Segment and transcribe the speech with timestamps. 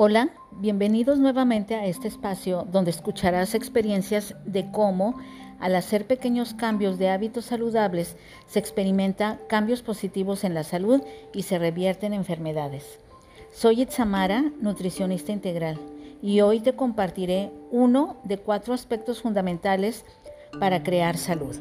[0.00, 5.16] Hola, bienvenidos nuevamente a este espacio donde escucharás experiencias de cómo
[5.58, 8.16] al hacer pequeños cambios de hábitos saludables
[8.46, 11.02] se experimenta cambios positivos en la salud
[11.34, 13.00] y se revierten enfermedades.
[13.52, 15.80] Soy Itzamara, nutricionista integral,
[16.22, 20.04] y hoy te compartiré uno de cuatro aspectos fundamentales
[20.60, 21.56] para crear salud.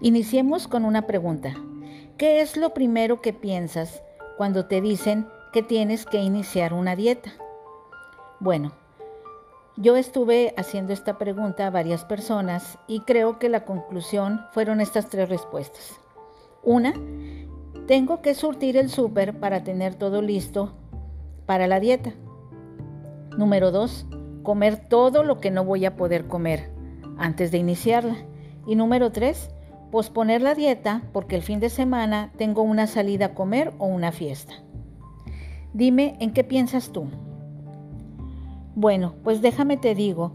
[0.00, 1.54] Iniciemos con una pregunta.
[2.16, 4.02] ¿Qué es lo primero que piensas
[4.38, 7.32] cuando te dicen que tienes que iniciar una dieta?
[8.40, 8.72] Bueno,
[9.76, 15.08] yo estuve haciendo esta pregunta a varias personas y creo que la conclusión fueron estas
[15.08, 16.00] tres respuestas.
[16.62, 16.92] Una,
[17.86, 20.74] tengo que surtir el súper para tener todo listo
[21.46, 22.12] para la dieta.
[23.36, 24.06] Número dos,
[24.42, 26.70] comer todo lo que no voy a poder comer
[27.16, 28.16] antes de iniciarla.
[28.66, 29.50] Y número tres,
[29.90, 34.12] posponer la dieta porque el fin de semana tengo una salida a comer o una
[34.12, 34.54] fiesta.
[35.78, 37.06] Dime, ¿en qué piensas tú?
[38.74, 40.32] Bueno, pues déjame te digo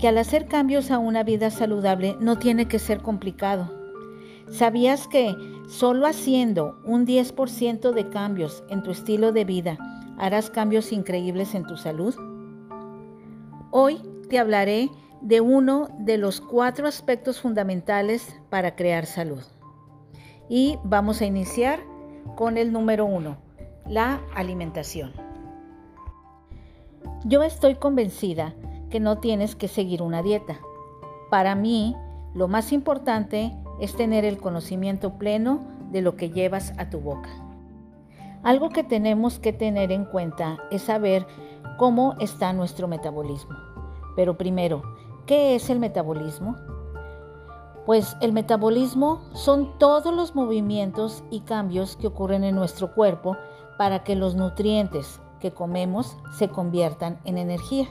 [0.00, 3.72] que al hacer cambios a una vida saludable no tiene que ser complicado.
[4.50, 5.36] ¿Sabías que
[5.68, 9.78] solo haciendo un 10% de cambios en tu estilo de vida
[10.18, 12.16] harás cambios increíbles en tu salud?
[13.70, 19.44] Hoy te hablaré de uno de los cuatro aspectos fundamentales para crear salud.
[20.48, 21.78] Y vamos a iniciar
[22.34, 23.36] con el número uno,
[23.90, 25.12] la alimentación.
[27.24, 28.54] Yo estoy convencida
[28.88, 30.60] que no tienes que seguir una dieta.
[31.28, 31.96] Para mí,
[32.32, 37.30] lo más importante es tener el conocimiento pleno de lo que llevas a tu boca.
[38.44, 41.26] Algo que tenemos que tener en cuenta es saber
[41.76, 43.56] cómo está nuestro metabolismo.
[44.14, 44.82] Pero primero,
[45.26, 46.56] ¿qué es el metabolismo?
[47.86, 53.36] Pues el metabolismo son todos los movimientos y cambios que ocurren en nuestro cuerpo
[53.80, 57.88] para que los nutrientes que comemos se conviertan en energía.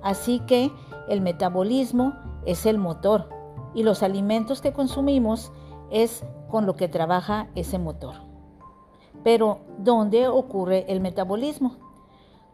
[0.00, 0.70] Así que
[1.08, 2.14] el metabolismo
[2.46, 3.28] es el motor
[3.74, 5.50] y los alimentos que consumimos
[5.90, 8.14] es con lo que trabaja ese motor.
[9.24, 11.78] Pero, ¿dónde ocurre el metabolismo?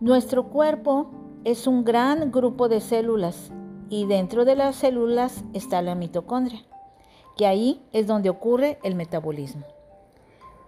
[0.01, 1.11] Nuestro cuerpo
[1.45, 3.53] es un gran grupo de células
[3.91, 6.63] y dentro de las células está la mitocondria,
[7.37, 9.67] que ahí es donde ocurre el metabolismo.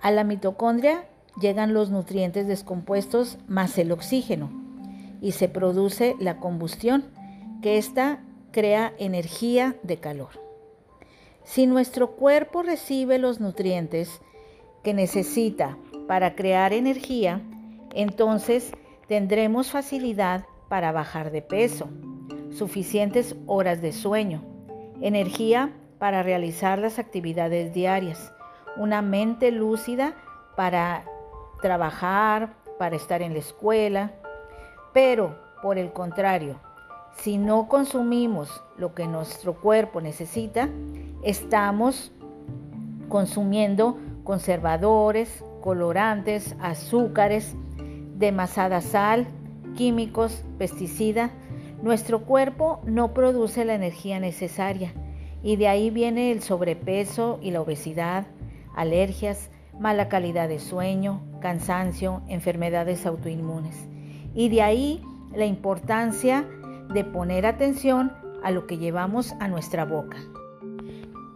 [0.02, 1.06] A la mitocondria
[1.40, 4.50] llegan los nutrientes descompuestos más el oxígeno
[5.20, 7.04] y se produce la combustión,
[7.62, 8.20] que ésta
[8.52, 10.30] crea energía de calor.
[11.44, 14.20] Si nuestro cuerpo recibe los nutrientes
[14.82, 15.76] que necesita
[16.06, 17.42] para crear energía,
[17.94, 18.72] entonces
[19.08, 21.88] tendremos facilidad para bajar de peso,
[22.50, 24.42] suficientes horas de sueño,
[25.00, 28.32] energía para realizar las actividades diarias,
[28.76, 30.14] una mente lúcida
[30.56, 31.04] para
[31.60, 34.12] trabajar, para estar en la escuela.
[34.92, 36.56] Pero, por el contrario,
[37.18, 40.68] si no consumimos lo que nuestro cuerpo necesita,
[41.22, 42.12] estamos
[43.08, 47.54] consumiendo conservadores, colorantes, azúcares,
[48.16, 49.26] demasada sal,
[49.76, 51.30] químicos, pesticidas,
[51.82, 54.92] nuestro cuerpo no produce la energía necesaria
[55.42, 58.26] y de ahí viene el sobrepeso y la obesidad,
[58.74, 59.50] alergias,
[59.80, 63.88] mala calidad de sueño, cansancio, enfermedades autoinmunes.
[64.34, 65.02] Y de ahí
[65.34, 66.46] la importancia
[66.92, 68.12] de poner atención
[68.44, 70.18] a lo que llevamos a nuestra boca.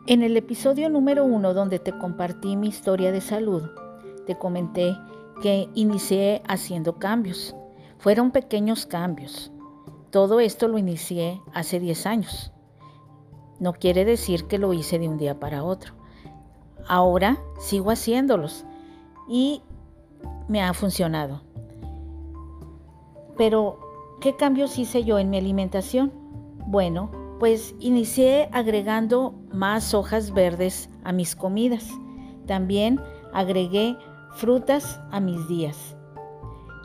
[0.06, 3.62] En el episodio número uno donde te compartí mi historia de salud,
[4.26, 4.94] te comenté
[5.40, 7.56] que inicié haciendo cambios.
[7.98, 9.50] Fueron pequeños cambios.
[10.10, 12.52] Todo esto lo inicié hace 10 años.
[13.58, 15.94] No quiere decir que lo hice de un día para otro.
[16.86, 18.64] Ahora sigo haciéndolos
[19.28, 19.62] y
[20.48, 21.40] me ha funcionado.
[23.36, 23.78] Pero,
[24.20, 26.12] ¿qué cambios hice yo en mi alimentación?
[26.66, 31.88] Bueno, pues inicié agregando más hojas verdes a mis comidas.
[32.46, 33.00] También
[33.32, 33.96] agregué
[34.34, 35.96] frutas a mis días.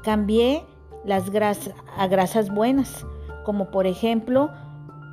[0.03, 0.65] Cambié
[1.05, 3.05] las grasas a grasas buenas,
[3.45, 4.49] como por ejemplo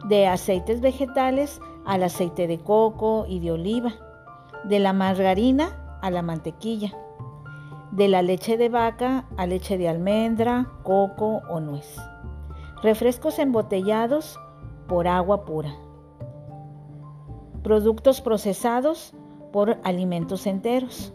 [0.08, 3.94] de aceites vegetales al aceite de coco y de oliva,
[4.64, 6.92] de la margarina a la mantequilla,
[7.92, 11.96] de la leche de vaca a leche de almendra, coco o nuez.
[12.82, 14.38] Refrescos embotellados
[14.86, 15.74] por agua pura.
[17.62, 19.14] Productos procesados
[19.52, 21.12] por alimentos enteros.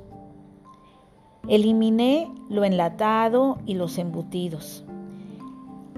[1.47, 4.85] Eliminé lo enlatado y los embutidos.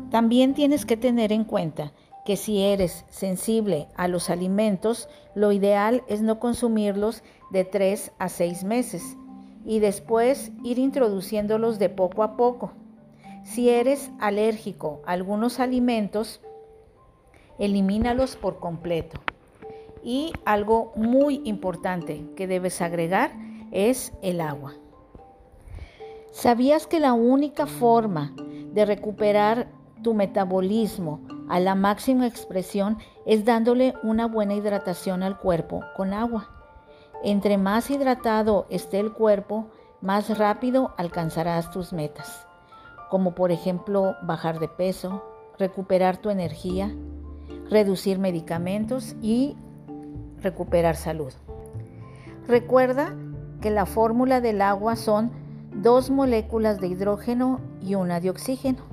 [0.10, 1.94] También tienes que tener en cuenta
[2.26, 8.30] que si eres sensible a los alimentos, lo ideal es no consumirlos de 3 a
[8.30, 9.18] 6 meses
[9.66, 12.74] y después ir introduciéndolos de poco a poco.
[13.44, 16.42] Si eres alérgico a algunos alimentos,
[17.60, 19.20] elimínalos por completo.
[20.02, 23.32] Y algo muy importante que debes agregar
[23.72, 24.74] es el agua.
[26.32, 28.34] ¿Sabías que la única forma
[28.74, 29.68] de recuperar
[30.02, 36.50] tu metabolismo a la máxima expresión es dándole una buena hidratación al cuerpo con agua?
[37.24, 39.68] Entre más hidratado esté el cuerpo,
[40.02, 42.46] más rápido alcanzarás tus metas,
[43.10, 45.24] como por ejemplo bajar de peso,
[45.58, 46.94] recuperar tu energía,
[47.70, 49.56] reducir medicamentos y
[50.42, 51.32] recuperar salud.
[52.48, 53.16] Recuerda
[53.62, 55.32] que la fórmula del agua son
[55.74, 58.84] dos moléculas de hidrógeno y una de oxígeno,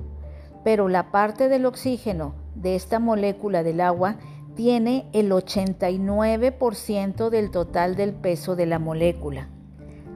[0.62, 4.17] pero la parte del oxígeno de esta molécula del agua
[4.55, 9.49] tiene el 89% del total del peso de la molécula.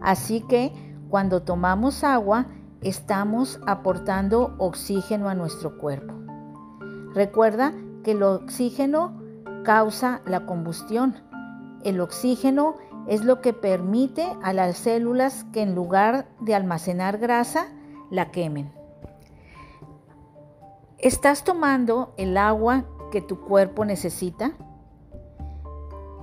[0.03, 0.73] Así que
[1.09, 2.47] cuando tomamos agua,
[2.83, 6.15] estamos aportando oxígeno a nuestro cuerpo.
[7.15, 9.23] Recuerda que el oxígeno
[9.65, 11.15] causa la combustión.
[11.85, 12.75] El oxígeno
[13.09, 17.69] es lo que permite a las células que en lugar de almacenar grasa,
[18.11, 18.84] la quemen.
[21.05, 24.53] ¿Estás tomando el agua que tu cuerpo necesita?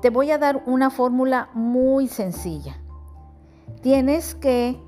[0.02, 2.82] Te voy a dar una fórmula muy sencilla.
[3.84, 4.82] Tienes que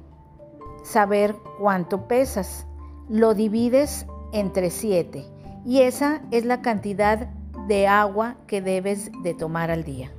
[0.83, 2.65] saber cuánto pesas.
[3.07, 5.27] Lo divides entre 7
[5.63, 7.27] y esa es la cantidad
[7.67, 10.11] de agua que debes de tomar al día.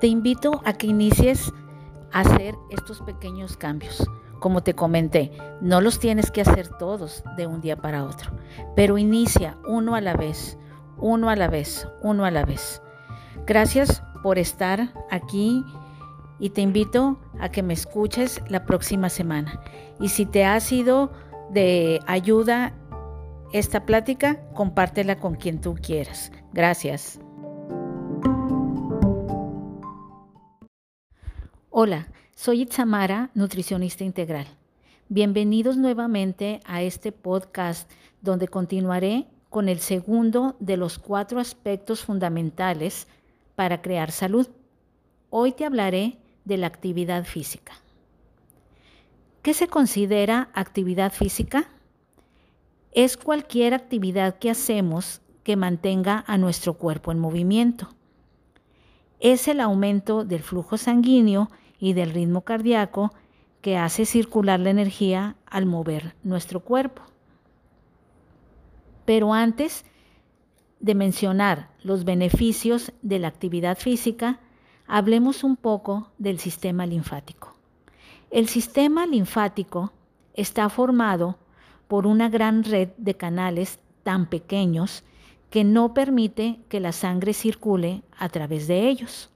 [0.00, 1.52] Te invito a que inicies
[2.10, 4.04] a hacer estos pequeños cambios.
[4.44, 5.32] Como te comenté,
[5.62, 8.30] no los tienes que hacer todos de un día para otro,
[8.76, 10.58] pero inicia uno a la vez,
[10.98, 12.82] uno a la vez, uno a la vez.
[13.46, 15.64] Gracias por estar aquí
[16.38, 19.62] y te invito a que me escuches la próxima semana.
[19.98, 21.10] Y si te ha sido
[21.48, 22.74] de ayuda
[23.54, 26.30] esta plática, compártela con quien tú quieras.
[26.52, 27.18] Gracias.
[31.70, 34.46] Hola, soy Itzamara, nutricionista integral.
[35.08, 37.90] Bienvenidos nuevamente a este podcast
[38.20, 43.06] donde continuaré con el segundo de los cuatro aspectos fundamentales
[43.54, 44.48] para crear salud.
[45.30, 47.72] Hoy te hablaré de la actividad física.
[49.42, 51.68] ¿Qué se considera actividad física?
[52.94, 57.88] es cualquier actividad que hacemos que mantenga a nuestro cuerpo en movimiento.
[59.18, 61.50] Es el aumento del flujo sanguíneo
[61.84, 63.12] y del ritmo cardíaco
[63.60, 67.02] que hace circular la energía al mover nuestro cuerpo.
[69.04, 69.84] Pero antes
[70.80, 74.40] de mencionar los beneficios de la actividad física,
[74.86, 77.54] hablemos un poco del sistema linfático.
[78.30, 79.92] El sistema linfático
[80.32, 81.36] está formado
[81.86, 85.04] por una gran red de canales tan pequeños
[85.50, 89.33] que no permite que la sangre circule a través de ellos.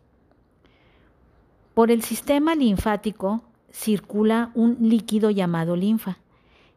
[1.79, 6.19] Por el sistema linfático circula un líquido llamado linfa,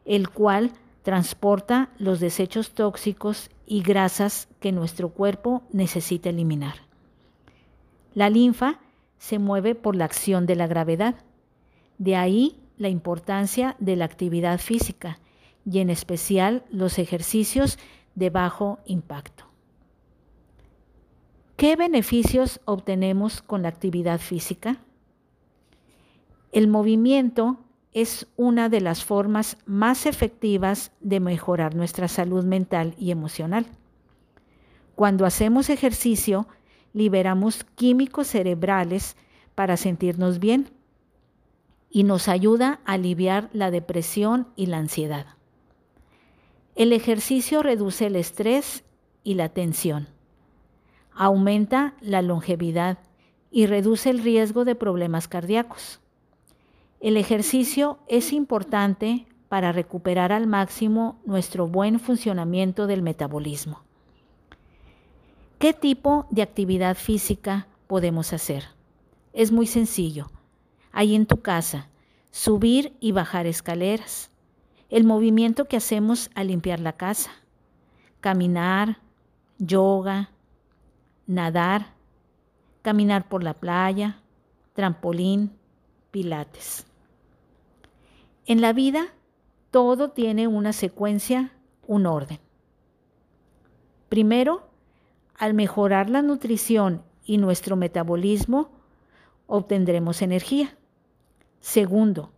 [0.04, 0.70] el cual
[1.02, 6.74] transporta los desechos tóxicos y grasas que nuestro cuerpo necesita eliminar.
[8.14, 8.78] La linfa
[9.18, 11.16] se mueve por la acción de la gravedad.
[11.98, 15.18] De ahí la importancia de la actividad física
[15.68, 17.76] y en especial los ejercicios
[18.14, 19.46] de bajo impacto.
[21.56, 24.78] ¿Qué beneficios obtenemos con la actividad física?
[26.52, 27.58] El movimiento
[27.92, 33.66] es una de las formas más efectivas de mejorar nuestra salud mental y emocional.
[34.94, 36.46] Cuando hacemos ejercicio,
[36.92, 39.16] liberamos químicos cerebrales
[39.54, 40.70] para sentirnos bien
[41.90, 45.26] y nos ayuda a aliviar la depresión y la ansiedad.
[46.74, 48.84] El ejercicio reduce el estrés
[49.24, 50.08] y la tensión,
[51.14, 52.98] aumenta la longevidad
[53.50, 56.01] y reduce el riesgo de problemas cardíacos.
[57.02, 63.82] El ejercicio es importante para recuperar al máximo nuestro buen funcionamiento del metabolismo.
[65.58, 68.66] ¿Qué tipo de actividad física podemos hacer?
[69.32, 70.30] Es muy sencillo.
[70.92, 71.88] Ahí en tu casa,
[72.30, 74.30] subir y bajar escaleras,
[74.88, 77.32] el movimiento que hacemos al limpiar la casa,
[78.20, 78.98] caminar,
[79.58, 80.30] yoga,
[81.26, 81.94] nadar,
[82.82, 84.20] caminar por la playa,
[84.74, 85.50] trampolín,
[86.12, 86.86] pilates.
[88.46, 89.14] En la vida
[89.70, 91.52] todo tiene una secuencia,
[91.86, 92.40] un orden.
[94.08, 94.68] Primero,
[95.34, 98.70] al mejorar la nutrición y nuestro metabolismo,
[99.46, 100.76] obtendremos energía.
[101.60, 102.32] Segundo,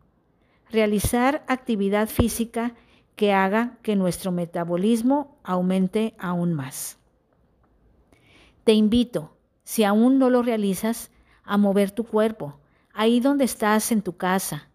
[0.70, 2.75] realizar actividad física
[3.16, 6.99] que haga que nuestro metabolismo aumente aún más.
[8.64, 11.11] Te invito, si aún no lo realizas,
[11.44, 12.58] a mover tu cuerpo,
[12.92, 14.68] ahí donde estás en tu casa,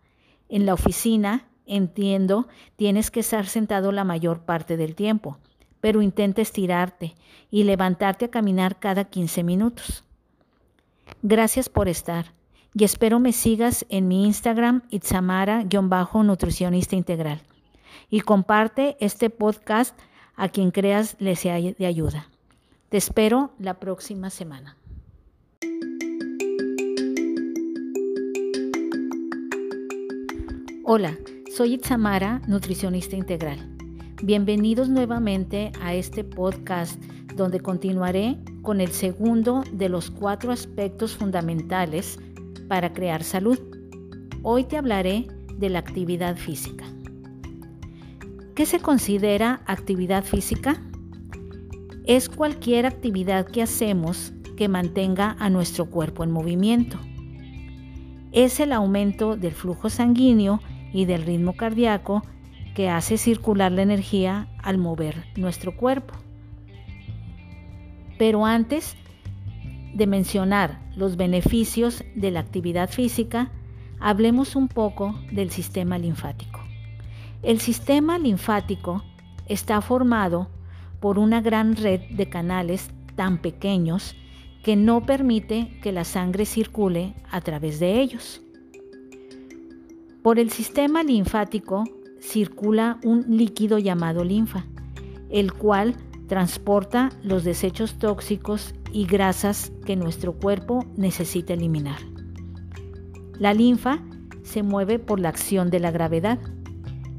[0.50, 5.38] en la oficina, entiendo, tienes que estar sentado la mayor parte del tiempo,
[5.80, 7.16] pero intenta estirarte
[7.52, 10.04] y levantarte a caminar cada 15 minutos.
[11.22, 12.34] Gracias por estar
[12.74, 17.42] y espero me sigas en mi Instagram itzamara-nutricionista integral
[18.10, 19.98] y comparte este podcast
[20.36, 22.30] a quien creas le sea de ayuda.
[22.90, 24.78] Te espero la próxima semana.
[30.92, 31.16] Hola,
[31.56, 33.60] soy Itzamara, nutricionista integral.
[34.24, 37.00] Bienvenidos nuevamente a este podcast
[37.36, 42.18] donde continuaré con el segundo de los cuatro aspectos fundamentales
[42.68, 43.60] para crear salud.
[44.42, 45.28] Hoy te hablaré
[45.60, 46.86] de la actividad física.
[48.56, 50.82] ¿Qué se considera actividad física?
[52.06, 56.98] Es cualquier actividad que hacemos que mantenga a nuestro cuerpo en movimiento.
[58.32, 60.60] Es el aumento del flujo sanguíneo
[60.94, 62.24] y del ritmo cardíaco
[62.76, 66.14] que hace circular la energía al mover nuestro cuerpo.
[68.18, 68.96] Pero antes
[69.94, 73.52] de mencionar los beneficios de la actividad física,
[74.00, 76.60] hablemos un poco del sistema linfático.
[77.42, 79.04] El sistema linfático
[79.48, 80.50] está formado
[81.00, 84.16] por una gran red de canales tan pequeños
[84.64, 88.42] que no permite que la sangre circule a través de ellos.
[90.30, 91.86] Por el sistema linfático
[92.20, 94.64] circula un líquido llamado linfa,
[95.32, 95.96] el cual
[96.28, 101.98] transporta los desechos tóxicos y grasas que nuestro cuerpo necesita eliminar.
[103.40, 104.04] La linfa
[104.44, 106.38] se mueve por la acción de la gravedad.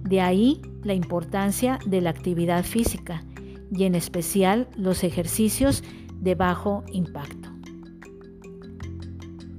[0.04, 3.24] De ahí la importancia de la actividad física
[3.72, 5.82] y en especial los ejercicios
[6.20, 7.48] de bajo impacto.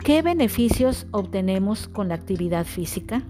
[0.06, 3.22] ¿Qué beneficios obtenemos con la actividad física?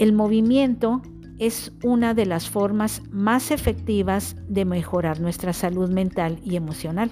[0.00, 1.02] El movimiento
[1.38, 7.10] es una de las formas más efectivas de mejorar nuestra salud mental y emocional.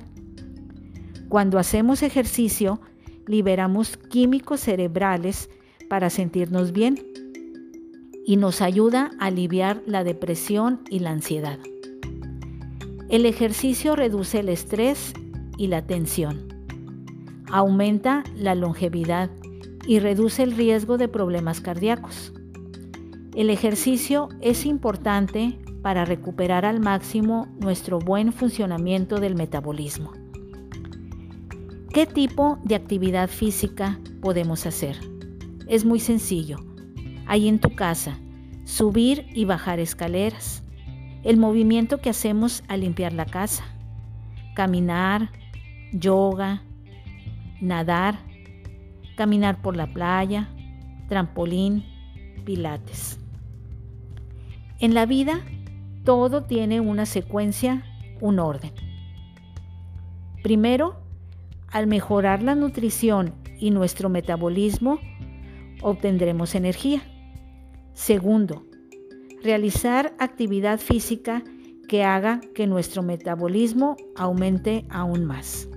[1.28, 2.80] Cuando hacemos ejercicio,
[3.26, 5.50] liberamos químicos cerebrales
[5.90, 6.99] para sentirnos bien
[8.25, 11.59] y nos ayuda a aliviar la depresión y la ansiedad.
[13.11, 15.12] El ejercicio reduce el estrés
[15.59, 16.49] y la tensión,
[17.52, 19.28] aumenta la longevidad
[19.87, 22.33] y reduce el riesgo de problemas cardíacos.
[23.38, 30.11] El ejercicio es importante para recuperar al máximo nuestro buen funcionamiento del metabolismo.
[31.95, 34.97] ¿Qué tipo de actividad física podemos hacer?
[35.68, 36.59] Es muy sencillo.
[37.28, 38.18] Ahí en tu casa,
[38.64, 40.64] subir y bajar escaleras,
[41.23, 43.62] el movimiento que hacemos al limpiar la casa,
[44.57, 45.30] caminar,
[45.92, 46.64] yoga,
[47.61, 48.18] nadar,
[49.16, 50.49] caminar por la playa,
[51.09, 51.85] trampolín,
[52.45, 53.21] pilates.
[54.80, 55.40] En la vida
[56.04, 57.82] todo tiene una secuencia,
[58.20, 58.73] un orden.
[60.44, 61.02] Primero,
[61.66, 65.00] al mejorar la nutrición y nuestro metabolismo,
[65.82, 67.02] obtendremos energía.
[67.92, 68.64] Segundo,
[69.42, 71.42] realizar actividad física
[71.88, 75.68] que haga que nuestro metabolismo aumente aún más.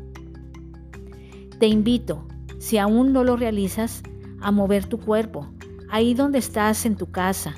[1.58, 2.28] Te invito,
[2.60, 4.04] si aún no lo realizas,
[4.42, 5.48] a mover tu cuerpo,
[5.90, 7.56] ahí donde estás en tu casa,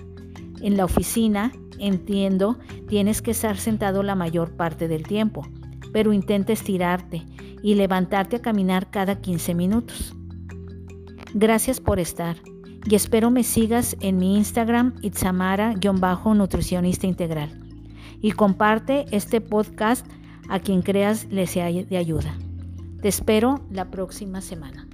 [0.63, 5.45] en la oficina, entiendo, tienes que estar sentado la mayor parte del tiempo,
[5.91, 7.23] pero intenta estirarte
[7.61, 10.15] y levantarte a caminar cada 15 minutos.
[11.33, 12.37] Gracias por estar
[12.85, 17.59] y espero me sigas en mi Instagram itzamara-nutricionista integral
[18.21, 20.05] y comparte este podcast
[20.49, 22.37] a quien creas le sea de ayuda.
[23.01, 24.87] Te espero la próxima semana.